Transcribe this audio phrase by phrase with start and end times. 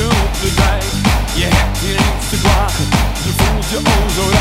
[0.00, 0.84] je op de dijk.
[1.40, 2.86] Je hebt je niets te klagen,
[3.24, 4.39] je voelt je al zo